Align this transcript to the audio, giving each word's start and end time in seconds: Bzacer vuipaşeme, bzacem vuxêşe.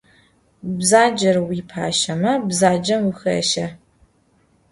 Bzacer 0.77 1.35
vuipaşeme, 1.47 2.33
bzacem 2.47 3.01
vuxêşe. 3.07 3.67